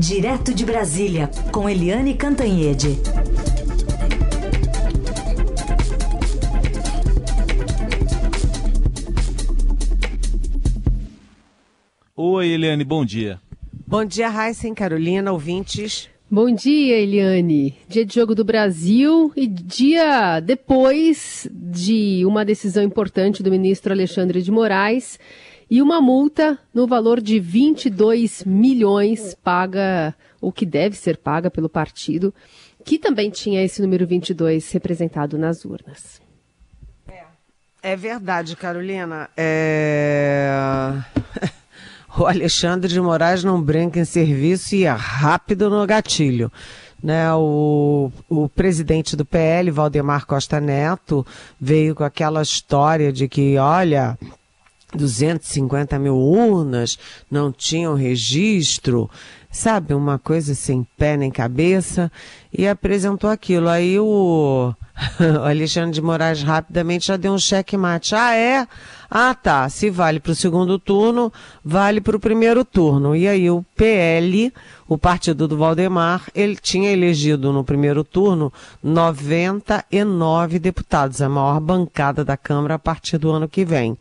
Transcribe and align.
Direto 0.00 0.54
de 0.54 0.64
Brasília, 0.64 1.30
com 1.52 1.68
Eliane 1.68 2.14
Cantanhede. 2.14 2.98
Oi, 12.16 12.48
Eliane, 12.48 12.82
bom 12.82 13.04
dia. 13.04 13.38
Bom 13.86 14.02
dia, 14.02 14.30
Raíssa 14.30 14.74
Carolina, 14.74 15.32
ouvintes. 15.32 16.08
Bom 16.30 16.50
dia, 16.50 16.96
Eliane. 16.96 17.76
Dia 17.86 18.06
de 18.06 18.14
Jogo 18.14 18.34
do 18.34 18.42
Brasil 18.42 19.30
e 19.36 19.46
dia 19.46 20.40
depois 20.40 21.46
de 21.52 22.24
uma 22.24 22.42
decisão 22.42 22.82
importante 22.82 23.42
do 23.42 23.50
ministro 23.50 23.92
Alexandre 23.92 24.40
de 24.40 24.50
Moraes 24.50 25.18
e 25.70 25.80
uma 25.80 26.00
multa 26.00 26.58
no 26.74 26.86
valor 26.86 27.20
de 27.20 27.38
22 27.38 28.44
milhões 28.44 29.34
paga, 29.34 30.14
ou 30.40 30.50
que 30.50 30.66
deve 30.66 30.96
ser 30.96 31.16
paga 31.16 31.48
pelo 31.48 31.68
partido, 31.68 32.34
que 32.84 32.98
também 32.98 33.30
tinha 33.30 33.62
esse 33.62 33.80
número 33.80 34.06
22 34.06 34.70
representado 34.72 35.38
nas 35.38 35.64
urnas. 35.64 36.20
É, 37.82 37.96
verdade, 37.96 38.56
Carolina. 38.56 39.30
É... 39.36 40.52
o 42.18 42.26
Alexandre 42.26 42.92
de 42.92 43.00
Moraes 43.00 43.42
não 43.42 43.62
brinca 43.62 43.98
em 43.98 44.04
serviço 44.04 44.74
e 44.74 44.84
é 44.84 44.90
rápido 44.90 45.70
no 45.70 45.86
gatilho. 45.86 46.52
Né, 47.02 47.32
o, 47.32 48.12
o 48.28 48.46
presidente 48.50 49.16
do 49.16 49.24
PL, 49.24 49.70
Valdemar 49.70 50.26
Costa 50.26 50.60
Neto, 50.60 51.26
veio 51.58 51.94
com 51.94 52.04
aquela 52.04 52.42
história 52.42 53.10
de 53.10 53.26
que, 53.26 53.56
olha, 53.56 54.18
250 54.94 55.98
mil 55.98 56.16
urnas 56.16 56.98
não 57.30 57.52
tinham 57.52 57.94
registro, 57.94 59.10
sabe, 59.50 59.94
uma 59.94 60.18
coisa 60.18 60.54
sem 60.54 60.86
pé 60.96 61.16
nem 61.16 61.30
cabeça, 61.30 62.10
e 62.52 62.66
apresentou 62.66 63.30
aquilo. 63.30 63.68
Aí 63.68 63.98
o 63.98 64.74
o 65.40 65.44
Alexandre 65.44 65.92
de 65.92 66.02
Moraes 66.02 66.42
rapidamente 66.42 67.06
já 67.06 67.16
deu 67.16 67.32
um 67.32 67.38
cheque-mate. 67.38 68.14
Ah, 68.14 68.34
é? 68.34 68.66
Ah, 69.10 69.34
tá. 69.34 69.68
Se 69.68 69.90
vale 69.90 70.20
para 70.20 70.32
o 70.32 70.34
segundo 70.34 70.78
turno, 70.78 71.32
vale 71.64 72.00
para 72.00 72.16
o 72.16 72.20
primeiro 72.20 72.64
turno. 72.64 73.16
E 73.16 73.26
aí 73.26 73.50
o 73.50 73.64
PL, 73.74 74.52
o 74.86 74.98
partido 74.98 75.48
do 75.48 75.56
Valdemar, 75.56 76.28
ele 76.34 76.56
tinha 76.56 76.90
elegido 76.90 77.52
no 77.52 77.64
primeiro 77.64 78.04
turno 78.04 78.52
99 78.82 80.58
deputados, 80.58 81.20
a 81.22 81.28
maior 81.28 81.60
bancada 81.60 82.24
da 82.24 82.36
Câmara 82.36 82.74
a 82.74 82.78
partir 82.78 83.18
do 83.18 83.30
ano 83.30 83.48
que 83.48 83.64
vem. 83.64 83.96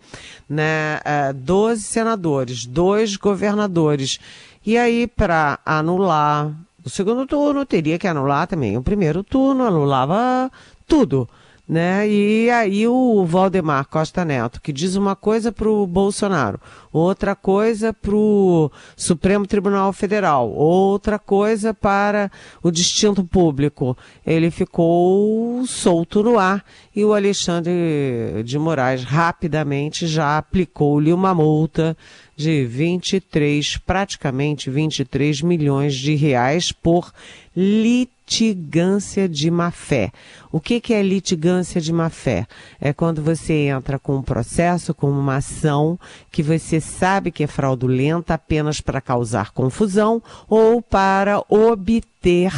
Né? 0.49 0.99
É, 1.05 1.33
12 1.33 1.81
senadores, 1.81 2.65
dois 2.65 3.15
governadores. 3.15 4.19
E 4.65 4.77
aí, 4.77 5.07
para 5.07 5.59
anular 5.65 6.51
o 6.83 6.89
segundo 6.89 7.25
turno, 7.25 7.65
teria 7.65 7.97
que 7.97 8.07
anular 8.07 8.47
também 8.47 8.77
o 8.77 8.81
primeiro 8.81 9.23
turno, 9.23 9.65
anulava 9.65 10.51
tudo. 10.89 11.29
Né? 11.67 12.09
E 12.09 12.49
aí 12.49 12.87
o 12.87 13.23
Valdemar 13.27 13.87
Costa 13.87 14.25
Neto, 14.25 14.59
que 14.59 14.73
diz 14.73 14.95
uma 14.95 15.15
coisa 15.15 15.51
para 15.51 15.69
o 15.69 15.85
Bolsonaro, 15.85 16.59
outra 16.91 17.35
coisa 17.35 17.93
para 17.93 18.15
o 18.15 18.71
Supremo 18.97 19.45
Tribunal 19.45 19.93
Federal, 19.93 20.49
outra 20.49 21.19
coisa 21.19 21.71
para 21.71 22.31
o 22.63 22.71
distinto 22.71 23.23
público. 23.23 23.95
Ele 24.25 24.49
ficou 24.49 25.63
solto 25.67 26.23
no 26.23 26.39
ar 26.39 26.65
e 26.95 27.05
o 27.05 27.13
Alexandre 27.13 28.41
de 28.43 28.57
Moraes 28.57 29.03
rapidamente 29.03 30.07
já 30.07 30.39
aplicou-lhe 30.39 31.13
uma 31.13 31.35
multa 31.35 31.95
de 32.39 32.63
23, 32.63 33.75
praticamente 33.85 34.69
23 34.69 35.41
milhões 35.41 35.93
de 35.93 36.15
reais 36.15 36.71
por 36.71 37.11
litigância 37.53 39.27
de 39.27 39.51
má-fé. 39.51 40.13
O 40.49 40.57
que, 40.57 40.79
que 40.79 40.93
é 40.93 41.03
litigância 41.03 41.81
de 41.81 41.91
má-fé? 41.91 42.47
É 42.79 42.93
quando 42.93 43.21
você 43.21 43.67
entra 43.67 43.99
com 43.99 44.15
um 44.15 44.21
processo, 44.21 44.93
com 44.93 45.11
uma 45.11 45.35
ação 45.35 45.99
que 46.31 46.41
você 46.41 46.79
sabe 46.79 47.29
que 47.29 47.43
é 47.43 47.47
fraudulenta 47.47 48.35
apenas 48.35 48.79
para 48.79 49.01
causar 49.01 49.51
confusão 49.51 50.23
ou 50.47 50.81
para 50.81 51.43
obter 51.49 52.53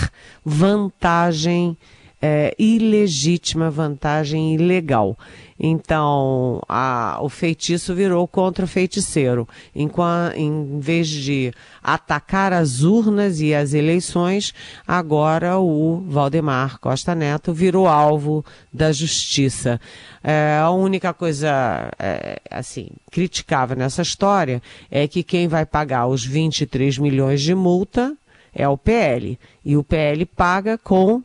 vantagem 0.46 1.76
é, 2.22 2.54
ilegítima, 2.60 3.72
vantagem 3.72 4.54
ilegal. 4.54 5.18
Então, 5.64 6.62
a, 6.68 7.20
o 7.22 7.30
feitiço 7.30 7.94
virou 7.94 8.28
contra 8.28 8.66
o 8.66 8.68
feiticeiro. 8.68 9.48
Em, 9.76 9.90
em 10.36 10.80
vez 10.80 11.08
de 11.08 11.54
atacar 11.84 12.52
as 12.52 12.82
urnas 12.82 13.40
e 13.42 13.54
as 13.54 13.74
eleições, 13.74 14.54
agora 14.88 15.60
o 15.60 16.04
Valdemar 16.08 16.80
Costa 16.80 17.14
Neto 17.14 17.54
virou 17.54 17.88
alvo 17.88 18.44
da 18.74 18.92
justiça. 18.92 19.80
É, 20.24 20.60
a 20.60 20.72
única 20.72 21.14
coisa, 21.14 21.92
é, 22.00 22.40
assim, 22.50 22.88
criticável 23.12 23.78
nessa 23.78 24.02
história 24.02 24.62
é 24.90 25.08
que 25.08 25.24
quem 25.24 25.48
vai 25.48 25.66
pagar 25.66 26.08
os 26.08 26.26
23 26.26 26.98
milhões 26.98 27.42
de 27.42 27.54
multa 27.54 28.16
é 28.54 28.68
o 28.68 28.78
PL. 28.78 29.40
E 29.64 29.78
o 29.78 29.84
PL 29.84 30.26
paga 30.26 30.78
com 30.78 31.22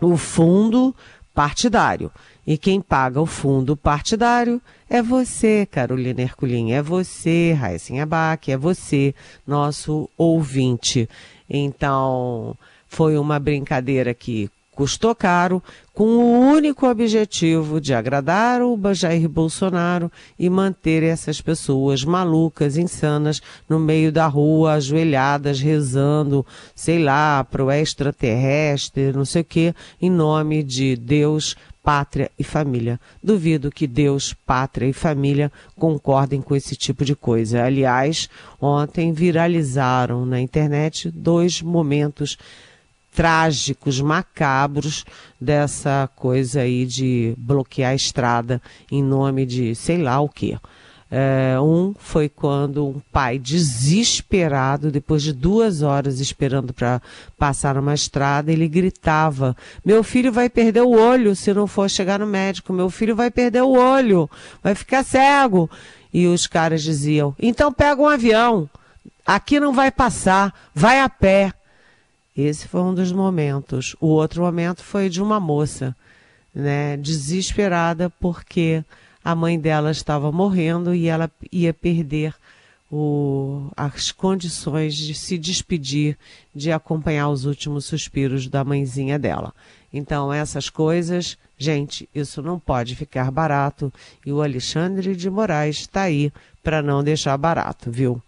o 0.00 0.16
fundo 0.16 0.94
partidário. 1.34 2.10
E 2.46 2.56
quem 2.56 2.80
paga 2.80 3.20
o 3.20 3.26
fundo 3.26 3.76
partidário 3.76 4.60
é 4.88 5.02
você, 5.02 5.66
Carolina 5.70 6.22
Herculin, 6.22 6.72
é 6.72 6.82
você, 6.82 7.52
Raíssen 7.52 8.00
Abac, 8.00 8.50
é 8.50 8.56
você, 8.56 9.14
nosso 9.46 10.08
ouvinte. 10.16 11.08
Então, 11.48 12.56
foi 12.88 13.18
uma 13.18 13.38
brincadeira 13.38 14.14
que 14.14 14.50
custou 14.78 15.12
caro, 15.12 15.60
com 15.92 16.04
o 16.04 16.38
único 16.52 16.86
objetivo 16.86 17.80
de 17.80 17.92
agradar 17.92 18.62
o 18.62 18.78
Jair 18.94 19.28
Bolsonaro 19.28 20.08
e 20.38 20.48
manter 20.48 21.02
essas 21.02 21.40
pessoas 21.40 22.04
malucas, 22.04 22.76
insanas, 22.76 23.42
no 23.68 23.80
meio 23.80 24.12
da 24.12 24.28
rua, 24.28 24.74
ajoelhadas, 24.74 25.58
rezando, 25.58 26.46
sei 26.76 27.02
lá, 27.02 27.42
para 27.42 27.64
o 27.64 27.72
extraterrestre, 27.72 29.12
não 29.12 29.24
sei 29.24 29.42
o 29.42 29.44
quê, 29.44 29.74
em 30.00 30.08
nome 30.08 30.62
de 30.62 30.94
Deus, 30.94 31.56
pátria 31.82 32.30
e 32.38 32.44
família. 32.44 33.00
Duvido 33.20 33.72
que 33.72 33.88
Deus, 33.88 34.32
pátria 34.46 34.86
e 34.86 34.92
família 34.92 35.50
concordem 35.74 36.40
com 36.40 36.54
esse 36.54 36.76
tipo 36.76 37.04
de 37.04 37.16
coisa. 37.16 37.64
Aliás, 37.64 38.30
ontem 38.60 39.12
viralizaram 39.12 40.24
na 40.24 40.40
internet 40.40 41.10
dois 41.10 41.60
momentos 41.60 42.38
trágicos, 43.12 44.00
macabros 44.00 45.04
dessa 45.40 46.08
coisa 46.16 46.60
aí 46.60 46.86
de 46.86 47.34
bloquear 47.36 47.92
a 47.92 47.94
estrada 47.94 48.60
em 48.90 49.02
nome 49.02 49.44
de 49.46 49.74
sei 49.74 49.98
lá 49.98 50.20
o 50.20 50.28
quê. 50.28 50.56
É, 51.10 51.58
um 51.58 51.94
foi 51.98 52.28
quando 52.28 52.86
um 52.86 53.00
pai 53.10 53.38
desesperado, 53.38 54.90
depois 54.90 55.22
de 55.22 55.32
duas 55.32 55.80
horas 55.80 56.20
esperando 56.20 56.74
para 56.74 57.00
passar 57.38 57.78
uma 57.78 57.94
estrada, 57.94 58.52
ele 58.52 58.68
gritava: 58.68 59.56
Meu 59.82 60.02
filho 60.02 60.30
vai 60.30 60.50
perder 60.50 60.82
o 60.82 60.90
olho 60.90 61.34
se 61.34 61.54
não 61.54 61.66
for 61.66 61.88
chegar 61.88 62.18
no 62.18 62.26
médico, 62.26 62.74
meu 62.74 62.90
filho 62.90 63.16
vai 63.16 63.30
perder 63.30 63.62
o 63.62 63.72
olho, 63.72 64.28
vai 64.62 64.74
ficar 64.74 65.02
cego. 65.02 65.70
E 66.12 66.26
os 66.26 66.46
caras 66.46 66.82
diziam: 66.82 67.34
Então 67.38 67.72
pega 67.72 68.02
um 68.02 68.08
avião, 68.08 68.68
aqui 69.26 69.58
não 69.58 69.72
vai 69.72 69.90
passar, 69.90 70.52
vai 70.74 71.00
a 71.00 71.08
pé. 71.08 71.54
Esse 72.40 72.68
foi 72.68 72.80
um 72.82 72.94
dos 72.94 73.10
momentos. 73.10 73.96
O 74.00 74.06
outro 74.06 74.42
momento 74.42 74.84
foi 74.84 75.08
de 75.08 75.20
uma 75.20 75.40
moça, 75.40 75.96
né, 76.54 76.96
desesperada 76.96 78.08
porque 78.08 78.84
a 79.24 79.34
mãe 79.34 79.58
dela 79.58 79.90
estava 79.90 80.30
morrendo 80.30 80.94
e 80.94 81.08
ela 81.08 81.28
ia 81.50 81.74
perder 81.74 82.32
o, 82.92 83.68
as 83.76 84.12
condições 84.12 84.94
de 84.94 85.16
se 85.16 85.36
despedir, 85.36 86.16
de 86.54 86.70
acompanhar 86.70 87.28
os 87.28 87.44
últimos 87.44 87.86
suspiros 87.86 88.46
da 88.46 88.62
mãezinha 88.62 89.18
dela. 89.18 89.52
Então, 89.92 90.32
essas 90.32 90.70
coisas, 90.70 91.36
gente, 91.58 92.08
isso 92.14 92.40
não 92.40 92.56
pode 92.56 92.94
ficar 92.94 93.32
barato 93.32 93.92
e 94.24 94.32
o 94.32 94.42
Alexandre 94.42 95.16
de 95.16 95.28
Moraes 95.28 95.80
está 95.80 96.02
aí 96.02 96.32
para 96.62 96.80
não 96.82 97.02
deixar 97.02 97.36
barato, 97.36 97.90
viu? 97.90 98.22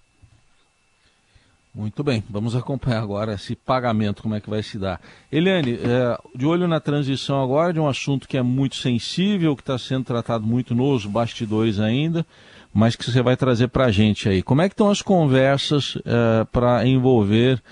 Muito 1.72 2.02
bem, 2.02 2.22
vamos 2.28 2.56
acompanhar 2.56 3.00
agora 3.00 3.34
esse 3.34 3.54
pagamento, 3.54 4.22
como 4.22 4.34
é 4.34 4.40
que 4.40 4.50
vai 4.50 4.60
se 4.60 4.76
dar. 4.76 5.00
Eliane, 5.30 5.74
é, 5.74 6.18
de 6.34 6.44
olho 6.44 6.66
na 6.66 6.80
transição 6.80 7.40
agora 7.40 7.72
de 7.72 7.78
um 7.78 7.88
assunto 7.88 8.26
que 8.26 8.36
é 8.36 8.42
muito 8.42 8.74
sensível, 8.74 9.54
que 9.54 9.62
está 9.62 9.78
sendo 9.78 10.04
tratado 10.04 10.44
muito 10.44 10.74
nos 10.74 11.06
bastidores 11.06 11.78
ainda, 11.78 12.26
mas 12.74 12.96
que 12.96 13.08
você 13.08 13.22
vai 13.22 13.36
trazer 13.36 13.68
para 13.68 13.84
a 13.84 13.90
gente 13.92 14.28
aí. 14.28 14.42
Como 14.42 14.62
é 14.62 14.68
que 14.68 14.72
estão 14.72 14.90
as 14.90 15.00
conversas 15.00 15.96
é, 16.04 16.44
para 16.50 16.84
envolver 16.84 17.62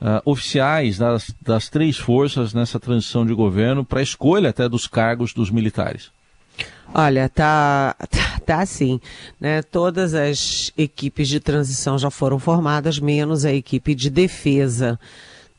é, 0.00 0.22
oficiais 0.24 0.96
das, 0.96 1.34
das 1.42 1.68
três 1.68 1.96
forças 1.96 2.54
nessa 2.54 2.78
transição 2.78 3.26
de 3.26 3.34
governo, 3.34 3.84
para 3.84 4.00
escolha 4.00 4.50
até 4.50 4.68
dos 4.68 4.86
cargos 4.86 5.34
dos 5.34 5.50
militares? 5.50 6.12
Olha, 6.94 7.28
tá, 7.28 7.94
tá, 8.08 8.27
Tá 8.48 8.64
sim. 8.64 8.98
Né? 9.38 9.60
Todas 9.60 10.14
as 10.14 10.72
equipes 10.74 11.28
de 11.28 11.38
transição 11.38 11.98
já 11.98 12.10
foram 12.10 12.38
formadas, 12.38 12.98
menos 12.98 13.44
a 13.44 13.52
equipe 13.52 13.94
de 13.94 14.08
defesa. 14.08 14.98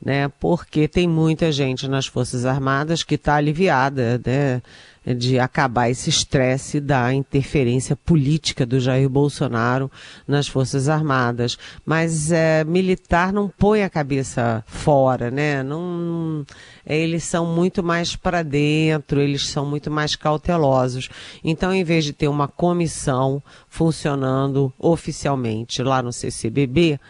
Né? 0.02 0.28
Porque 0.40 0.88
tem 0.88 1.06
muita 1.06 1.52
gente 1.52 1.86
nas 1.86 2.06
Forças 2.06 2.46
Armadas 2.46 3.02
que 3.02 3.16
está 3.16 3.34
aliviada, 3.34 4.20
né? 4.24 4.62
de 5.06 5.38
acabar 5.38 5.88
esse 5.88 6.10
estresse 6.10 6.78
da 6.78 7.12
interferência 7.12 7.96
política 7.96 8.66
do 8.66 8.78
Jair 8.78 9.08
Bolsonaro 9.08 9.90
nas 10.26 10.46
Forças 10.46 10.88
Armadas. 10.88 11.56
Mas 11.86 12.30
é, 12.30 12.64
militar 12.64 13.32
não 13.32 13.48
põe 13.48 13.82
a 13.82 13.90
cabeça 13.90 14.62
fora, 14.66 15.30
né? 15.30 15.62
Não, 15.62 16.44
eles 16.86 17.24
são 17.24 17.46
muito 17.46 17.82
mais 17.82 18.14
para 18.14 18.42
dentro, 18.42 19.20
eles 19.20 19.48
são 19.48 19.64
muito 19.64 19.90
mais 19.90 20.14
cautelosos. 20.14 21.08
Então, 21.42 21.72
em 21.72 21.82
vez 21.82 22.04
de 22.04 22.12
ter 22.12 22.28
uma 22.28 22.46
comissão 22.46 23.42
funcionando 23.68 24.72
oficialmente 24.78 25.82
lá 25.82 26.02
no 26.02 26.12
CCBB, 26.12 27.00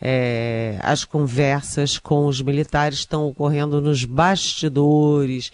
é, 0.00 0.78
as 0.80 1.04
conversas 1.04 1.98
com 1.98 2.26
os 2.26 2.40
militares 2.42 2.98
estão 2.98 3.26
ocorrendo 3.26 3.80
nos 3.80 4.04
bastidores, 4.04 5.50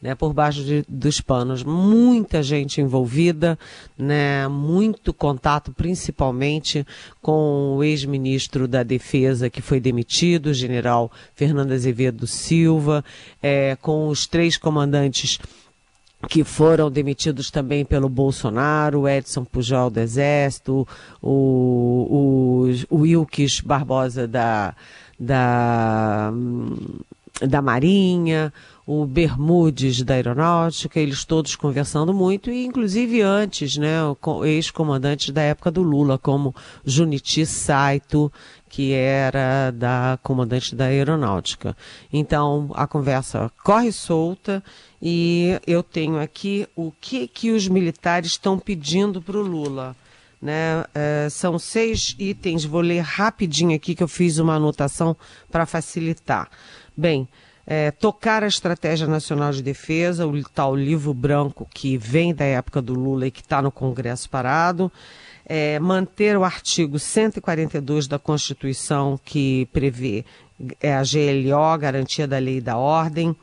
né, 0.00 0.14
por 0.14 0.32
baixo 0.32 0.62
de, 0.62 0.84
dos 0.88 1.20
panos. 1.20 1.62
Muita 1.62 2.42
gente 2.42 2.80
envolvida, 2.80 3.58
né, 3.96 4.46
muito 4.48 5.12
contato, 5.14 5.72
principalmente 5.72 6.86
com 7.22 7.76
o 7.76 7.84
ex-ministro 7.84 8.68
da 8.68 8.82
Defesa 8.82 9.48
que 9.48 9.62
foi 9.62 9.80
demitido, 9.80 10.48
o 10.48 10.54
general 10.54 11.10
Fernando 11.34 11.72
Azevedo 11.72 12.26
Silva, 12.26 13.04
é, 13.42 13.76
com 13.80 14.08
os 14.08 14.26
três 14.26 14.56
comandantes 14.56 15.38
que 16.28 16.44
foram 16.44 16.90
demitidos 16.90 17.50
também 17.50 17.84
pelo 17.84 18.08
Bolsonaro, 18.08 19.08
Edson 19.08 19.44
Pujol 19.44 19.90
do 19.90 20.00
Exército, 20.00 20.86
o, 21.22 22.66
o, 22.90 22.96
o 22.96 23.00
Wilkes 23.00 23.60
Barbosa 23.60 24.26
da, 24.26 24.74
da, 25.18 26.32
da 27.40 27.60
Marinha, 27.60 28.52
o 28.86 29.04
Bermudes 29.04 30.02
da 30.02 30.14
Aeronáutica, 30.14 31.00
eles 31.00 31.24
todos 31.24 31.56
conversando 31.56 32.14
muito, 32.14 32.50
e 32.50 32.64
inclusive 32.64 33.20
antes, 33.20 33.76
né, 33.76 33.96
ex-comandantes 34.44 35.30
da 35.30 35.42
época 35.42 35.70
do 35.70 35.82
Lula, 35.82 36.16
como 36.18 36.54
Junichi 36.84 37.44
Saito, 37.44 38.32
que 38.68 38.92
era 38.92 39.70
da 39.72 40.18
comandante 40.22 40.74
da 40.74 40.86
Aeronáutica. 40.86 41.76
Então, 42.12 42.70
a 42.74 42.86
conversa 42.86 43.50
corre 43.64 43.90
solta 43.90 44.62
e 45.02 45.60
eu 45.66 45.82
tenho 45.82 46.18
aqui 46.20 46.66
o 46.76 46.92
que, 47.00 47.26
que 47.26 47.50
os 47.50 47.68
militares 47.68 48.32
estão 48.32 48.58
pedindo 48.58 49.20
para 49.20 49.36
o 49.36 49.42
Lula. 49.42 49.96
Né? 50.40 50.84
É, 50.94 51.28
são 51.30 51.58
seis 51.58 52.14
itens, 52.18 52.64
vou 52.64 52.82
ler 52.82 53.00
rapidinho 53.00 53.74
aqui 53.74 53.94
que 53.94 54.02
eu 54.02 54.08
fiz 54.08 54.38
uma 54.38 54.54
anotação 54.54 55.16
para 55.50 55.66
facilitar. 55.66 56.48
Bem, 56.96 57.28
é, 57.66 57.90
tocar 57.90 58.42
a 58.42 58.46
Estratégia 58.46 59.06
Nacional 59.06 59.52
de 59.52 59.62
Defesa, 59.62 60.26
o 60.26 60.42
tal 60.48 60.74
livro 60.74 61.12
branco 61.12 61.68
que 61.74 61.98
vem 61.98 62.34
da 62.34 62.44
época 62.44 62.80
do 62.80 62.94
Lula 62.94 63.26
e 63.26 63.30
que 63.30 63.42
está 63.42 63.60
no 63.60 63.70
Congresso 63.70 64.30
parado, 64.30 64.90
é, 65.44 65.78
manter 65.78 66.38
o 66.38 66.44
artigo 66.44 66.98
142 66.98 68.06
da 68.06 68.18
Constituição 68.18 69.20
que 69.22 69.68
prevê 69.74 70.24
é, 70.80 70.94
a 70.94 71.02
GLO, 71.02 71.78
Garantia 71.78 72.26
da 72.26 72.38
Lei 72.38 72.58
e 72.58 72.60
da 72.62 72.78
Ordem, 72.78 73.36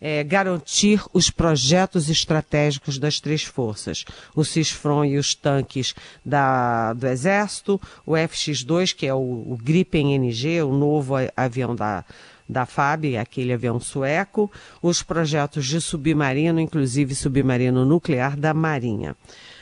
é, 0.00 0.22
garantir 0.22 1.02
os 1.12 1.30
projetos 1.30 2.08
estratégicos 2.08 2.98
das 2.98 3.20
três 3.20 3.42
forças, 3.42 4.04
o 4.34 4.44
CISFRON 4.44 5.04
e 5.04 5.18
os 5.18 5.34
tanques 5.34 5.94
da, 6.24 6.92
do 6.92 7.06
Exército, 7.06 7.80
o 8.06 8.12
FX-2, 8.12 8.94
que 8.94 9.06
é 9.06 9.14
o, 9.14 9.18
o 9.18 9.58
Gripen 9.60 10.14
NG, 10.14 10.62
o 10.62 10.72
novo 10.72 11.14
avião 11.36 11.74
da, 11.74 12.04
da 12.48 12.64
FAB, 12.64 13.16
aquele 13.16 13.52
avião 13.52 13.78
sueco, 13.78 14.50
os 14.80 15.02
projetos 15.02 15.66
de 15.66 15.80
submarino, 15.80 16.60
inclusive 16.60 17.14
submarino 17.14 17.84
nuclear 17.84 18.36
da 18.36 18.54
Marinha. 18.54 19.14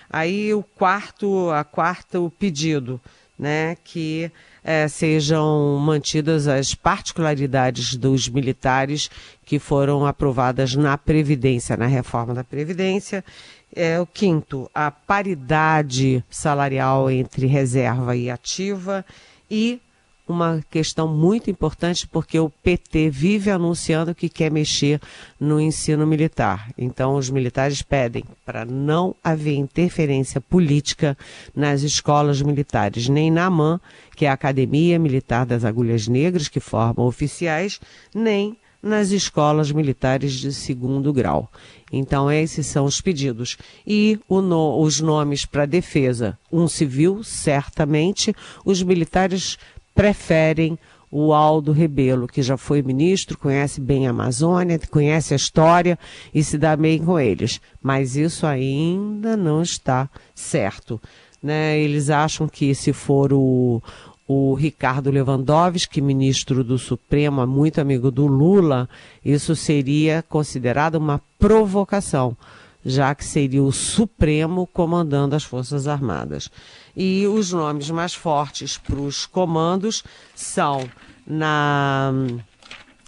Aí 0.09 0.55
o 0.55 0.63
quarto, 0.63 1.51
a 1.51 1.65
quarto 1.65 2.33
pedido, 2.39 3.01
né, 3.39 3.77
que 3.85 4.31
é, 4.65 4.89
sejam 4.89 5.79
mantidas 5.79 6.49
as 6.49 6.75
particularidades 6.75 7.95
dos 7.95 8.29
militares 8.29 9.11
que 9.45 9.59
foram 9.59 10.07
aprovadas 10.07 10.75
na 10.75 10.97
Previdência, 10.97 11.77
na 11.77 11.87
reforma 11.87 12.35
da 12.35 12.43
Previdência. 12.43 13.25
É, 13.75 14.01
o 14.01 14.07
quinto, 14.07 14.71
a 14.75 14.91
paridade 14.91 16.25
salarial 16.31 17.11
entre 17.11 17.47
reserva 17.47 18.17
e 18.17 18.31
ativa 18.31 19.05
e 19.51 19.81
uma 20.29 20.65
questão 20.71 21.07
muito 21.07 21.51
importante 21.51 22.07
porque 22.07 22.39
o 22.39 22.51
PT 22.51 23.11
vive 23.11 23.51
anunciando 23.51 24.15
que 24.15 24.29
quer 24.29 24.51
mexer 24.51 25.01
no 25.39 25.61
ensino 25.61 26.07
militar. 26.07 26.71
Então, 26.77 27.15
os 27.17 27.31
militares 27.31 27.83
pedem 27.83 28.25
para 28.45 28.65
não 28.65 29.15
haver 29.23 29.55
interferência 29.55 30.41
política 30.41 31.17
nas 31.55 31.83
escolas 31.83 32.43
militares, 32.43 33.09
nem 33.09 33.31
na 33.31 33.47
AMAN, 33.47 33.81
que 34.17 34.27
é 34.27 34.29
a 34.29 34.33
Academia 34.33 34.99
Militar 34.99 35.47
das 35.47 35.65
Agulhas 35.65 36.09
Negras, 36.09 36.49
que 36.49 36.61
formam 36.61 37.07
oficiais, 37.07 37.81
nem 38.15 38.57
nas 38.83 39.11
escolas 39.11 39.73
militares 39.73 40.33
de 40.33 40.53
segundo 40.53 41.13
grau. 41.13 41.51
Então, 41.93 42.31
esses 42.31 42.67
são 42.67 42.85
os 42.85 43.01
pedidos. 43.01 43.57
E 43.87 44.19
no, 44.29 44.81
os 44.81 45.01
nomes 45.01 45.45
para 45.45 45.67
defesa: 45.67 46.39
um 46.53 46.67
civil, 46.69 47.23
certamente, 47.23 48.35
os 48.65 48.83
militares 48.83 49.59
preferem 49.97 50.79
o 51.11 51.33
Aldo 51.33 51.73
Rebelo, 51.73 52.27
que 52.29 52.43
já 52.43 52.59
foi 52.59 52.83
ministro, 52.83 53.39
conhece 53.39 53.81
bem 53.81 54.07
a 54.07 54.11
Amazônia, 54.11 54.79
conhece 54.91 55.33
a 55.33 55.37
história 55.37 55.99
e 56.35 56.45
se 56.45 56.59
dá 56.59 56.77
bem 56.77 57.03
com 57.03 57.19
eles. 57.19 57.61
Mas 57.83 58.17
isso 58.17 58.47
ainda 58.47 59.37
não 59.37 59.63
está 59.63 60.11
certo. 60.35 61.01
Né? 61.43 61.79
Eles 61.79 62.11
acham 62.11 62.47
que 62.47 62.75
se 62.75 62.93
for 62.93 63.33
o, 63.33 63.83
o 64.29 64.53
Ricardo 64.55 65.11
Lewandowski, 65.11 66.03
ministro 66.03 66.63
do 66.63 66.77
Supremo, 66.77 67.47
muito 67.47 67.81
amigo 67.81 68.11
do 68.11 68.27
Lula, 68.27 68.87
isso 69.25 69.57
seria 69.57 70.23
considerado 70.29 70.97
uma 70.97 71.21
provocação 71.39 72.37
já 72.87 73.13
que 73.17 73.25
seria 73.25 73.65
o 73.65 73.73
Supremo 73.73 74.65
comandando 74.65 75.35
as 75.35 75.43
Forças 75.43 75.89
Armadas. 75.89 76.49
E 76.97 77.27
os 77.27 77.53
nomes 77.53 77.91
mais 77.91 78.15
fortes 78.15 78.79
para 78.79 79.01
os 79.01 79.27
comandos 79.27 80.05
são 80.37 80.89
na, 81.27 82.13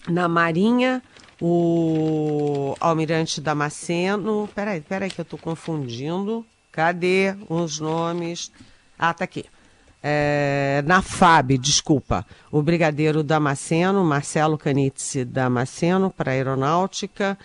na 0.09 0.27
Marinha, 0.27 1.01
o 1.41 2.75
Almirante 2.81 3.41
Damasceno. 3.41 4.49
Peraí, 4.53 4.81
peraí, 4.81 5.11
que 5.11 5.21
eu 5.21 5.23
estou 5.23 5.39
confundindo. 5.39 6.45
Cadê 6.73 7.37
os 7.49 7.79
nomes? 7.79 8.51
Ah, 8.99 9.15
tá 9.15 9.23
aqui. 9.23 9.45
É, 10.03 10.83
na 10.87 11.03
FAB, 11.03 11.57
desculpa, 11.57 12.27
o 12.51 12.63
Brigadeiro 12.63 13.23
Damasceno, 13.23 14.05
Marcelo 14.05 14.59
Canitze 14.59 15.25
Damasceno, 15.25 16.11
para 16.11 16.31
a 16.31 16.35
Aeronáutica, 16.35 17.39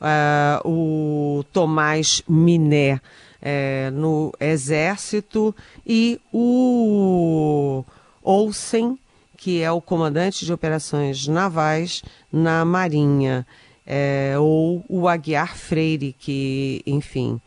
uh, 0.00 0.68
o 0.68 1.44
Tomás 1.52 2.22
Miné 2.28 3.00
é, 3.40 3.90
no 3.90 4.32
Exército 4.38 5.54
e 5.86 6.20
o 6.32 7.84
Olsen, 8.22 8.98
que 9.36 9.62
é 9.62 9.70
o 9.70 9.80
comandante 9.80 10.44
de 10.44 10.52
operações 10.52 11.26
navais 11.26 12.02
na 12.30 12.64
Marinha, 12.64 13.46
é, 13.86 14.34
ou 14.38 14.84
o 14.88 15.08
Aguiar 15.08 15.56
Freire, 15.56 16.14
que, 16.18 16.82
enfim, 16.86 17.40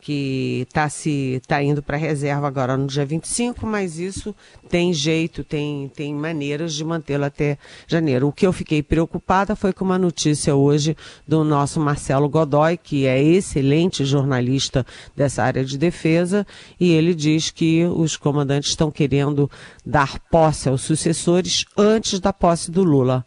que 0.00 0.64
está 0.66 0.88
se 0.88 1.40
tá 1.46 1.62
indo 1.62 1.82
para 1.82 1.96
reserva 1.96 2.46
agora 2.46 2.76
no 2.76 2.86
dia 2.86 3.04
25, 3.04 3.66
mas 3.66 3.98
isso 3.98 4.34
tem 4.68 4.92
jeito, 4.92 5.44
tem, 5.44 5.90
tem 5.94 6.14
maneiras 6.14 6.74
de 6.74 6.84
mantê-lo 6.84 7.24
até 7.24 7.58
janeiro. 7.86 8.28
O 8.28 8.32
que 8.32 8.46
eu 8.46 8.52
fiquei 8.52 8.82
preocupada 8.82 9.54
foi 9.54 9.72
com 9.72 9.84
uma 9.84 9.98
notícia 9.98 10.54
hoje 10.54 10.96
do 11.28 11.44
nosso 11.44 11.78
Marcelo 11.78 12.28
Godoy, 12.28 12.76
que 12.76 13.06
é 13.06 13.22
excelente 13.22 14.04
jornalista 14.04 14.86
dessa 15.14 15.42
área 15.42 15.64
de 15.64 15.76
defesa, 15.76 16.46
e 16.78 16.90
ele 16.90 17.14
diz 17.14 17.50
que 17.50 17.84
os 17.84 18.16
comandantes 18.16 18.70
estão 18.70 18.90
querendo 18.90 19.50
dar 19.84 20.18
posse 20.30 20.68
aos 20.68 20.82
sucessores 20.82 21.64
antes 21.76 22.20
da 22.20 22.32
posse 22.32 22.70
do 22.70 22.82
Lula. 22.82 23.26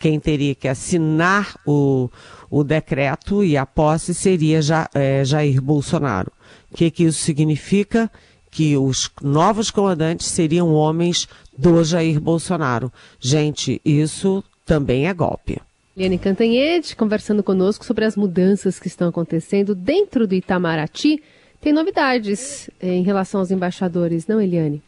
Quem 0.00 0.18
teria 0.18 0.56
que 0.56 0.66
assinar 0.66 1.54
o 1.64 2.10
o 2.50 2.64
decreto 2.64 3.44
e 3.44 3.56
a 3.56 3.64
posse 3.64 4.12
seria 4.12 4.60
é, 4.92 5.24
Jair 5.24 5.62
Bolsonaro. 5.62 6.32
O 6.70 6.76
que, 6.76 6.90
que 6.90 7.04
isso 7.04 7.20
significa? 7.20 8.10
Que 8.50 8.76
os 8.76 9.08
novos 9.22 9.70
comandantes 9.70 10.26
seriam 10.26 10.74
homens 10.74 11.28
do 11.56 11.84
Jair 11.84 12.20
Bolsonaro. 12.20 12.92
Gente, 13.20 13.80
isso 13.84 14.42
também 14.66 15.06
é 15.06 15.14
golpe. 15.14 15.60
Liane 15.96 16.18
Cantanhede 16.18 16.96
conversando 16.96 17.42
conosco 17.42 17.84
sobre 17.84 18.04
as 18.04 18.16
mudanças 18.16 18.80
que 18.80 18.88
estão 18.88 19.08
acontecendo 19.08 19.74
dentro 19.74 20.26
do 20.26 20.34
Itamaraty 20.34 21.22
tem 21.60 21.72
novidades 21.72 22.70
em 22.80 23.02
relação 23.02 23.40
aos 23.40 23.50
embaixadores, 23.50 24.26
não, 24.26 24.40
Eliane? 24.40 24.82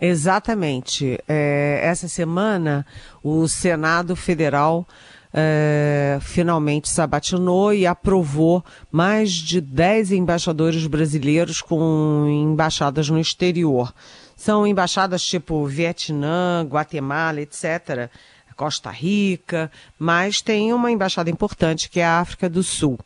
Exatamente. 0.00 1.18
É, 1.26 1.80
essa 1.82 2.06
semana, 2.06 2.86
o 3.22 3.48
Senado 3.48 4.14
Federal 4.14 4.86
é, 5.32 6.18
finalmente 6.20 6.88
sabatinou 6.88 7.72
e 7.74 7.86
aprovou 7.86 8.64
mais 8.90 9.32
de 9.32 9.60
10 9.60 10.12
embaixadores 10.12 10.86
brasileiros 10.86 11.60
com 11.60 12.26
embaixadas 12.28 13.08
no 13.08 13.18
exterior. 13.18 13.92
São 14.36 14.66
embaixadas 14.66 15.22
tipo 15.22 15.66
Vietnã, 15.66 16.64
Guatemala, 16.68 17.40
etc., 17.40 18.08
Costa 18.56 18.90
Rica, 18.90 19.70
mas 19.96 20.42
tem 20.42 20.72
uma 20.72 20.90
embaixada 20.90 21.30
importante 21.30 21.88
que 21.88 22.00
é 22.00 22.04
a 22.04 22.18
África 22.18 22.48
do 22.48 22.60
Sul. 22.62 22.98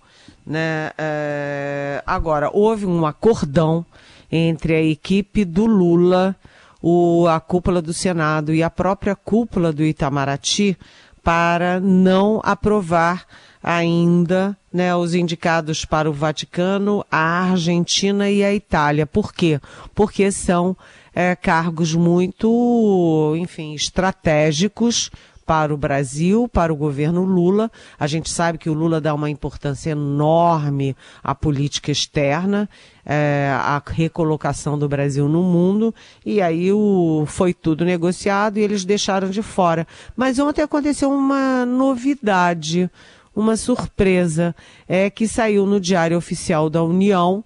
Né? 0.47 0.91
É, 0.97 2.03
agora, 2.07 2.51
houve 2.51 2.87
um 2.87 3.05
acordão 3.05 3.85
entre 4.31 4.75
a 4.75 4.83
equipe 4.83 5.45
do 5.45 5.67
Lula, 5.67 6.35
o, 6.83 7.29
a 7.29 7.39
cúpula 7.39 7.81
do 7.81 7.95
Senado 7.95 8.53
e 8.53 8.63
a 8.63 8.69
própria 8.69 9.15
cúpula 9.15 9.73
do 9.73 9.85
Itamaraty 9.85 10.77
para 11.23 11.79
não 11.79 12.41
aprovar 12.43 13.25
ainda 13.63 14.57
né, 14.73 14.95
os 14.97 15.15
indicados 15.15 15.85
para 15.85 16.11
o 16.11 16.13
Vaticano, 16.13 17.05
a 17.11 17.51
Argentina 17.51 18.29
e 18.29 18.43
a 18.43 18.53
Itália. 18.53 19.07
Por 19.07 19.33
quê? 19.33 19.61
Porque 19.95 20.33
são 20.33 20.77
é, 21.15 21.37
cargos 21.37 21.95
muito, 21.95 23.35
enfim, 23.39 23.75
estratégicos 23.75 25.11
para 25.45 25.75
o 25.75 25.77
Brasil, 25.77 26.49
para 26.49 26.73
o 26.73 26.77
governo 26.77 27.25
Lula. 27.25 27.71
A 27.99 28.07
gente 28.07 28.31
sabe 28.31 28.59
que 28.59 28.71
o 28.71 28.75
Lula 28.75 29.01
dá 29.01 29.15
uma 29.15 29.31
importância 29.31 29.91
enorme 29.91 30.97
à 31.23 31.35
política 31.35 31.91
externa, 31.91 32.69
é, 33.05 33.51
à 33.53 33.83
recolocação 33.85 34.79
do 34.79 34.89
Brasil 34.89 35.29
no 35.29 35.43
mundo, 35.43 35.95
e 36.25 36.41
aí 36.41 36.73
o, 36.73 37.25
foi 37.27 37.53
tudo 37.53 37.85
negociado 37.85 38.59
e 38.59 38.63
eles 38.63 38.85
deixaram 38.85 39.31
de 39.31 39.43
fora. 39.43 39.87
Mas 40.17 40.39
ontem 40.39 40.63
aconteceu 40.63 41.11
uma 41.11 41.67
novidade, 41.67 42.91
uma 43.35 43.57
surpresa, 43.57 44.55
é 44.89 45.11
que 45.11 45.27
saiu 45.27 45.67
no 45.67 45.81
Diário 45.81 46.17
Oficial 46.17 46.71
da 46.71 46.83
União 46.83 47.45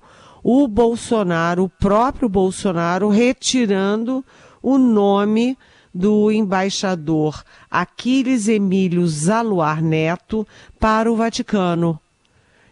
o 0.49 0.69
Bolsonaro, 0.69 1.65
o 1.65 1.69
próprio 1.69 2.29
Bolsonaro, 2.29 3.09
retirando 3.09 4.25
o 4.63 4.79
nome 4.79 5.59
do 5.97 6.31
embaixador 6.31 7.43
Aquiles 7.71 8.49
Emílio 8.49 9.07
Zaluar 9.07 9.83
Neto 9.83 10.47
para 10.79 11.11
o 11.11 11.17
Vaticano. 11.17 11.99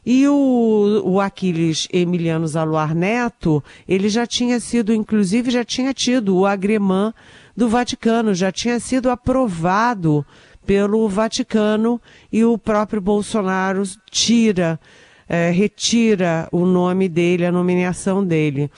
E 0.07 0.29
o, 0.29 1.03
o 1.03 1.21
Aquiles 1.21 1.89
Emiliano 1.91 2.47
Zaluar 2.47 2.95
Neto, 2.95 3.65
ele 3.89 4.11
já 4.11 4.27
tinha 4.27 4.61
sido, 4.61 4.93
inclusive 4.93 5.51
já 5.51 5.65
tinha 5.65 5.95
tido 5.95 6.37
o 6.37 6.45
agremã 6.45 7.15
do 7.57 7.71
Vaticano, 7.71 8.35
já 8.35 8.53
tinha 8.53 8.79
sido 8.79 9.09
aprovado 9.09 10.27
pelo 10.67 11.09
Vaticano 11.09 11.99
e 12.31 12.45
o 12.45 12.59
próprio 12.59 13.01
Bolsonaro 13.01 13.83
tira, 14.11 14.79
é, 15.27 15.51
retira 15.51 16.49
o 16.53 16.67
nome 16.67 17.09
dele, 17.09 17.47
a 17.47 17.53
nomeação 17.53 18.23
dele. 18.23 18.71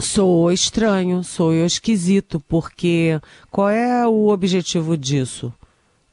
Sou 0.00 0.50
estranho, 0.50 1.22
sou 1.22 1.52
esquisito, 1.54 2.40
porque 2.40 3.20
qual 3.50 3.68
é 3.68 4.06
o 4.06 4.28
objetivo 4.28 4.96
disso? 4.96 5.52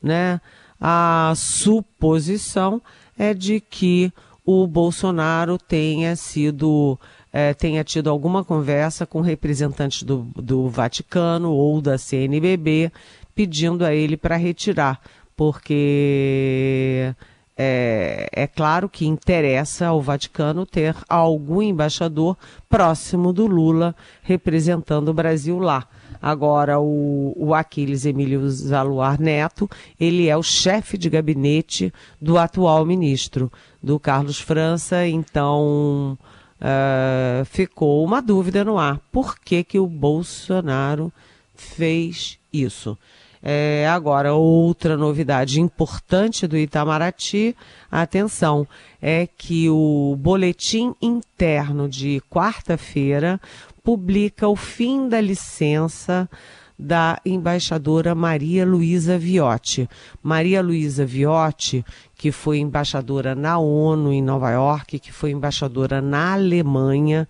Né? 0.04 0.42
A 0.80 1.34
suposição 1.36 2.82
é 3.18 3.34
de 3.34 3.62
que 3.62 4.12
o 4.46 4.68
Bolsonaro 4.68 5.58
tenha 5.58 6.16
sido 6.16 7.00
é, 7.32 7.54
tenha 7.54 7.84
tido 7.84 8.10
alguma 8.10 8.44
conversa 8.44 9.06
com 9.06 9.22
representantes 9.22 10.04
do, 10.04 10.28
do 10.36 10.70
Vaticano 10.70 11.52
ou 11.52 11.82
da 11.82 11.98
CNBB 11.98 12.92
pedindo 13.34 13.86
a 13.86 13.94
ele 13.94 14.18
para 14.18 14.36
retirar, 14.36 15.00
porque 15.36 17.14
é, 17.58 18.30
é, 18.32 18.46
claro 18.46 18.88
que 18.88 19.08
interessa 19.08 19.88
ao 19.88 20.00
Vaticano 20.00 20.66
ter 20.66 20.96
algum 21.10 21.62
embaixador 21.62 22.38
próximo 22.70 23.34
do 23.34 23.48
Lula 23.48 23.96
representando 24.22 25.10
o 25.10 25.14
Brasil 25.14 25.58
lá. 25.58 25.88
Agora, 26.22 26.80
o, 26.80 27.34
o 27.36 27.54
Aquiles 27.54 28.06
Emílio 28.06 28.48
Zaluar 28.50 29.20
Neto, 29.20 29.70
ele 30.00 30.28
é 30.28 30.38
o 30.38 30.44
chefe 30.44 30.98
de 30.98 31.10
gabinete 31.10 31.92
do 32.22 32.38
atual 32.38 32.86
ministro, 32.86 33.52
do 33.82 34.00
Carlos 34.00 34.40
França, 34.40 35.08
então 35.08 36.18
uh, 36.62 37.46
ficou 37.46 38.04
uma 38.04 38.22
dúvida 38.22 38.64
no 38.64 38.78
ar. 38.78 39.00
Por 39.12 39.40
que, 39.40 39.64
que 39.64 39.80
o 39.80 39.88
Bolsonaro 39.88 41.12
fez 41.56 42.40
isso? 42.52 42.98
É, 43.42 43.88
agora, 43.90 44.34
outra 44.34 44.98
novidade 44.98 45.62
importante 45.62 46.48
do 46.48 46.58
Itamaraty, 46.58 47.56
atenção, 47.92 48.68
é 49.02 49.28
que 49.28 49.70
o 49.70 50.16
boletim 50.18 50.94
interno 51.02 51.88
de 51.88 52.22
quarta-feira 52.30 53.40
publica 53.84 54.48
o 54.48 54.56
fim 54.56 55.08
da 55.08 55.22
licença 55.22 56.30
da 56.78 57.20
embaixadora 57.26 58.14
Maria 58.14 58.66
Luísa 58.66 59.18
Viotti. 59.18 59.90
Maria 60.22 60.62
Luísa 60.62 61.06
Viotti, 61.06 61.84
que 62.16 62.32
foi 62.32 62.60
embaixadora 62.60 63.34
na 63.34 63.58
ONU 63.58 64.14
em 64.14 64.22
Nova 64.22 64.52
York, 64.52 65.00
que 65.00 65.12
foi 65.12 65.32
embaixadora 65.32 66.02
na 66.02 66.34
Alemanha, 66.34 67.28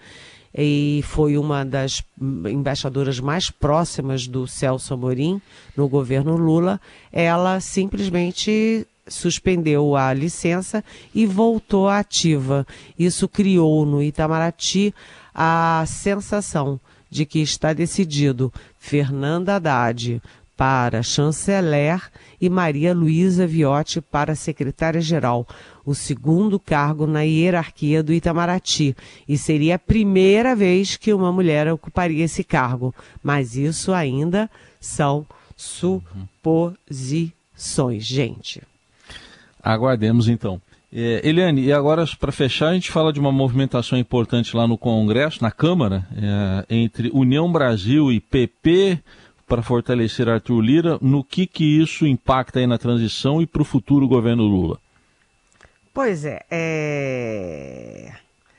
e 0.57 1.03
foi 1.03 1.37
uma 1.37 1.63
das 1.63 2.03
embaixadoras 2.19 3.19
mais 3.19 3.51
próximas 3.51 4.25
do 4.25 4.47
Celso 4.47 4.93
Amorim 4.93 5.39
no 5.75 5.87
governo 5.87 6.35
Lula, 6.35 6.81
ela 7.11 7.59
simplesmente 7.59 8.87
suspendeu 9.07 9.95
a 9.95 10.11
licença 10.13 10.83
e 11.13 11.25
voltou 11.25 11.87
ativa. 11.87 12.65
Isso 12.97 13.27
criou 13.27 13.85
no 13.85 14.01
Itamaraty 14.01 14.93
a 15.33 15.83
sensação 15.87 16.79
de 17.09 17.25
que 17.25 17.39
está 17.39 17.71
decidido 17.71 18.51
Fernanda 18.79 19.55
Haddad 19.55 20.21
para 20.57 21.01
chanceler 21.03 22.01
e 22.41 22.49
Maria 22.49 22.93
Luísa 22.93 23.47
Viotti 23.47 24.01
para 24.01 24.35
secretária-geral, 24.35 25.47
o 25.85 25.93
segundo 25.93 26.59
cargo 26.59 27.07
na 27.07 27.21
hierarquia 27.21 28.03
do 28.03 28.11
Itamaraty, 28.11 28.97
e 29.29 29.37
seria 29.37 29.75
a 29.75 29.79
primeira 29.79 30.55
vez 30.55 30.97
que 30.97 31.13
uma 31.13 31.31
mulher 31.31 31.71
ocuparia 31.71 32.25
esse 32.25 32.43
cargo. 32.43 32.93
Mas 33.23 33.55
isso 33.55 33.93
ainda 33.93 34.49
são 34.81 35.25
suposições, 35.55 38.03
gente. 38.03 38.61
Aguardemos 39.63 40.27
então. 40.27 40.59
É, 40.91 41.21
Eliane, 41.27 41.65
e 41.65 41.73
agora 41.73 42.05
para 42.19 42.31
fechar, 42.31 42.69
a 42.69 42.73
gente 42.73 42.91
fala 42.91 43.11
de 43.11 43.19
uma 43.19 43.31
movimentação 43.31 43.99
importante 43.99 44.55
lá 44.55 44.65
no 44.65 44.77
Congresso, 44.77 45.43
na 45.43 45.51
Câmara, 45.51 46.07
é, 46.15 46.65
entre 46.69 47.11
União 47.13 47.51
Brasil 47.51 48.11
e 48.11 48.19
PP, 48.19 48.99
para 49.47 49.63
fortalecer 49.63 50.27
Arthur 50.27 50.61
Lira, 50.61 50.97
no 51.01 51.23
que, 51.23 51.47
que 51.47 51.81
isso 51.81 52.05
impacta 52.05 52.59
aí 52.59 52.67
na 52.67 52.77
transição 52.77 53.41
e 53.41 53.47
para 53.47 53.61
o 53.61 53.65
futuro 53.65 54.07
governo 54.07 54.43
Lula? 54.43 54.77
Pois 55.93 56.25
é, 56.25 56.45
é... 56.51 58.11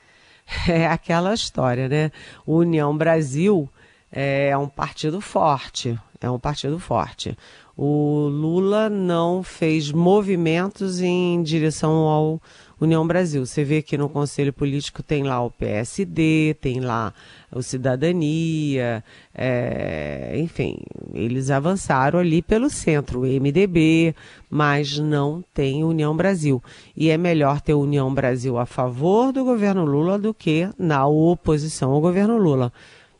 é 0.67 0.87
aquela 0.87 1.33
história, 1.33 1.87
né? 1.87 2.11
União 2.45 2.97
Brasil 2.97 3.69
é 4.11 4.57
um 4.57 4.67
partido 4.67 5.21
forte, 5.21 5.97
é 6.19 6.29
um 6.29 6.39
partido 6.39 6.79
forte. 6.79 7.37
O 7.77 8.27
Lula 8.27 8.89
não 8.89 9.41
fez 9.41 9.91
movimentos 9.91 10.99
em 10.99 11.41
direção 11.43 11.91
ao 11.91 12.41
União 12.79 13.05
Brasil. 13.05 13.45
Você 13.45 13.63
vê 13.63 13.81
que 13.81 13.97
no 13.97 14.09
Conselho 14.09 14.53
Político 14.53 15.03
tem 15.03 15.23
lá 15.23 15.43
o 15.43 15.51
PSD, 15.51 16.55
tem 16.61 16.79
lá 16.79 17.13
o 17.51 17.61
Cidadania, 17.61 19.03
é, 19.33 20.33
enfim, 20.37 20.77
eles 21.13 21.49
avançaram 21.49 22.19
ali 22.19 22.41
pelo 22.41 22.69
centro, 22.69 23.21
o 23.21 23.23
MDB, 23.23 24.15
mas 24.49 24.97
não 24.97 25.43
tem 25.53 25.83
União 25.83 26.15
Brasil. 26.15 26.63
E 26.95 27.09
é 27.09 27.17
melhor 27.17 27.59
ter 27.59 27.73
União 27.73 28.13
Brasil 28.13 28.57
a 28.57 28.65
favor 28.65 29.33
do 29.33 29.43
governo 29.43 29.83
Lula 29.83 30.17
do 30.17 30.33
que 30.33 30.69
na 30.77 31.05
oposição 31.05 31.91
ao 31.91 32.01
governo 32.01 32.37
Lula. 32.37 32.71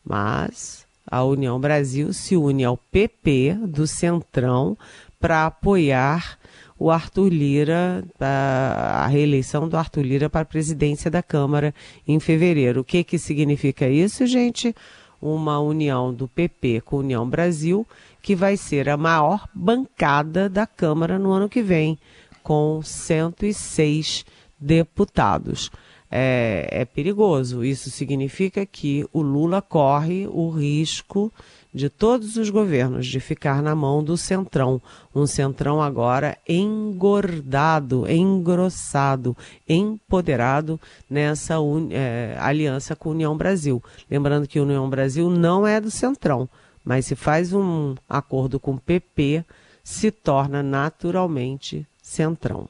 Mas 0.05 0.85
a 1.05 1.23
União 1.23 1.59
Brasil 1.59 2.13
se 2.13 2.37
une 2.37 2.63
ao 2.63 2.77
PP 2.77 3.57
do 3.67 3.87
Centrão 3.87 4.77
para 5.19 5.47
apoiar 5.47 6.38
o 6.79 6.89
Arthur 6.89 7.27
Lira, 7.27 8.05
a, 8.19 9.03
a, 9.03 9.07
reeleição 9.07 9.67
do 9.67 9.75
Arthur 9.75 10.01
Lira 10.01 10.29
para 10.29 10.41
a 10.41 10.45
presidência 10.45 11.11
da 11.11 11.21
Câmara 11.21 11.75
em 12.07 12.19
fevereiro. 12.19 12.79
O 12.81 12.83
que, 12.85 13.03
que 13.03 13.19
significa 13.19 13.89
isso, 13.89 14.25
gente? 14.25 14.73
Uma 15.21 15.59
união 15.59 16.13
do 16.13 16.25
PP 16.29 16.81
com 16.85 16.99
União 16.99 17.29
Brasil, 17.29 17.85
que 18.21 18.33
vai 18.33 18.55
ser 18.55 18.87
a 18.87 18.95
maior 18.95 19.45
bancada 19.53 20.47
da 20.47 20.65
Câmara 20.65 21.19
no 21.19 21.31
ano 21.31 21.49
que 21.49 21.61
vem, 21.61 21.99
com 22.41 22.81
106 22.81 24.25
deputados. 24.57 25.69
é, 26.09 26.67
é 26.71 26.85
perigoso. 26.85 27.63
Isso 27.63 27.91
significa 27.91 28.65
que 28.65 29.05
o 29.13 29.21
Lula 29.21 29.61
corre 29.61 30.27
o 30.27 30.49
risco 30.49 31.31
de 31.31 31.58
todos 31.89 32.35
os 32.35 32.49
governos 32.49 33.05
de 33.05 33.19
ficar 33.19 33.61
na 33.61 33.75
mão 33.75 34.03
do 34.03 34.17
centrão. 34.17 34.81
Um 35.13 35.27
centrão 35.27 35.81
agora 35.81 36.37
engordado, 36.47 38.09
engrossado, 38.09 39.37
empoderado 39.67 40.79
nessa 41.09 41.55
é, 41.91 42.35
aliança 42.39 42.95
com 42.95 43.09
a 43.09 43.13
União 43.13 43.37
Brasil. 43.37 43.83
Lembrando 44.09 44.47
que 44.47 44.57
a 44.57 44.63
União 44.63 44.89
Brasil 44.89 45.29
não 45.29 45.65
é 45.67 45.79
do 45.79 45.91
centrão, 45.91 46.49
mas 46.83 47.05
se 47.05 47.15
faz 47.15 47.53
um 47.53 47.95
acordo 48.09 48.59
com 48.59 48.71
o 48.71 48.79
PP, 48.79 49.45
se 49.83 50.11
torna 50.11 50.63
naturalmente 50.63 51.85
centrão. 52.01 52.67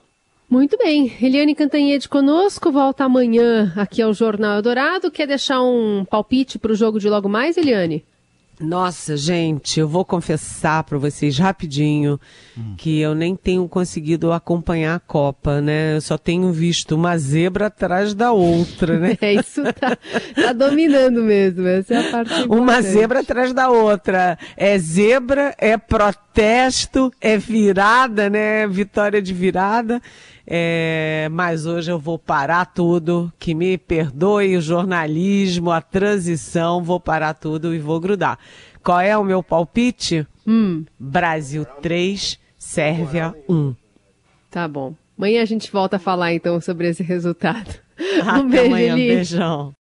Muito 0.50 0.78
bem. 0.78 1.16
Eliane 1.22 1.54
Cantanhede 1.54 2.10
conosco, 2.10 2.72
volta 2.72 3.04
amanhã 3.04 3.72
aqui 3.76 4.02
ao 4.02 4.14
Jornal 4.14 4.56
Eldorado. 4.56 5.12
Quer 5.12 5.28
deixar 5.28 5.62
um 5.62 6.04
palpite 6.04 6.58
para 6.58 6.72
o 6.72 6.76
jogo 6.76 7.00
de 7.00 7.08
logo 7.08 7.30
mais, 7.30 7.56
Eliane? 7.56 8.04
Nossa, 8.60 9.16
gente, 9.16 9.80
eu 9.80 9.88
vou 9.88 10.04
confessar 10.04 10.84
para 10.84 10.98
vocês 10.98 11.38
rapidinho 11.38 12.20
hum. 12.58 12.76
que 12.78 13.00
eu 13.00 13.16
nem 13.16 13.34
tenho 13.34 13.68
conseguido 13.70 14.34
acompanhar 14.34 14.96
a 14.96 15.00
Copa, 15.00 15.62
né? 15.62 15.96
Eu 15.96 16.02
só 16.02 16.18
tenho 16.18 16.52
visto 16.52 16.94
uma 16.94 17.18
zebra 17.18 17.68
atrás 17.68 18.14
da 18.14 18.34
outra, 18.34 19.00
né? 19.00 19.18
É, 19.22 19.34
isso 19.34 19.62
tá, 19.74 19.98
tá 20.36 20.54
dominando 20.54 21.22
mesmo, 21.22 21.68
essa 21.68 21.94
é 21.94 21.98
a 22.08 22.12
parte 22.12 22.34
importante. 22.42 22.62
Uma 22.62 22.82
zebra 22.82 23.20
atrás 23.20 23.54
da 23.54 23.70
outra. 23.70 24.38
É 24.58 24.78
zebra, 24.78 25.56
é 25.58 25.78
protesto, 25.78 27.12
é 27.22 27.38
virada, 27.38 28.30
né? 28.30 28.68
Vitória 28.68 29.22
de 29.22 29.34
virada. 29.34 30.02
É, 30.52 31.28
mas 31.32 31.68
hoje 31.68 31.92
eu 31.92 32.00
vou 32.00 32.18
parar 32.18 32.66
tudo, 32.66 33.32
que 33.38 33.54
me 33.54 33.78
perdoe 33.78 34.58
o 34.58 34.62
jornalismo, 34.62 35.70
a 35.70 35.80
transição, 35.80 36.84
vou 36.84 37.00
parar 37.00 37.36
tudo 37.36 37.76
e 37.76 37.78
vou 37.78 38.00
grudar. 38.00 38.40
Qual 38.84 39.00
é 39.00 39.16
o 39.16 39.24
meu 39.24 39.44
palpite? 39.44 40.26
Hum. 40.48 40.86
Brasil 41.00 41.64
3, 41.84 42.40
Sérvia 42.58 43.36
1. 43.48 43.76
Tá 44.50 44.68
bom. 44.68 44.96
Amanhã 45.16 45.44
a 45.44 45.46
gente 45.46 45.72
volta 45.72 45.98
a 45.98 46.00
falar 46.00 46.34
então 46.34 46.60
sobre 46.60 46.88
esse 46.90 47.04
resultado. 47.04 47.76
um 48.42 48.50
beijo, 48.50 48.66
amanhã, 48.66 48.96
beijão. 48.96 49.76